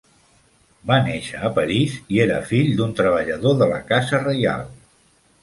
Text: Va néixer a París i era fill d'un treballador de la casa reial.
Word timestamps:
Va 0.91 0.95
néixer 1.07 1.41
a 1.49 1.51
París 1.57 1.97
i 2.15 2.21
era 2.25 2.39
fill 2.53 2.73
d'un 2.81 2.97
treballador 3.01 3.61
de 3.61 3.69
la 3.75 3.79
casa 3.93 4.25
reial. 4.27 4.67